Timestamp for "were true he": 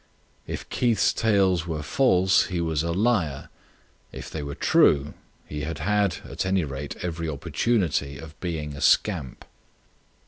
4.41-5.61